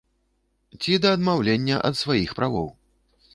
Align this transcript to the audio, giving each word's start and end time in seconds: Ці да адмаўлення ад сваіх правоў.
Ці 0.81 0.95
да 1.03 1.11
адмаўлення 1.17 1.77
ад 1.91 1.95
сваіх 2.01 2.35
правоў. 2.41 2.67